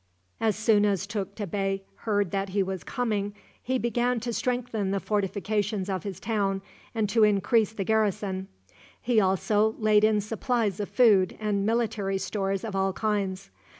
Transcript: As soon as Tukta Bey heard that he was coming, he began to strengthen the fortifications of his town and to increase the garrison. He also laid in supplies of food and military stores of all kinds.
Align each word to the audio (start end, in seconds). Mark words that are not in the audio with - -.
As 0.39 0.55
soon 0.55 0.83
as 0.83 1.05
Tukta 1.05 1.45
Bey 1.45 1.83
heard 1.93 2.31
that 2.31 2.49
he 2.49 2.63
was 2.63 2.83
coming, 2.83 3.35
he 3.61 3.77
began 3.77 4.19
to 4.21 4.33
strengthen 4.33 4.89
the 4.89 4.99
fortifications 4.99 5.91
of 5.91 6.01
his 6.01 6.19
town 6.19 6.63
and 6.95 7.07
to 7.09 7.23
increase 7.23 7.71
the 7.71 7.83
garrison. 7.83 8.47
He 8.99 9.19
also 9.19 9.75
laid 9.77 10.03
in 10.03 10.19
supplies 10.19 10.79
of 10.79 10.89
food 10.89 11.37
and 11.39 11.67
military 11.67 12.17
stores 12.17 12.63
of 12.63 12.75
all 12.75 12.93
kinds. 12.93 13.51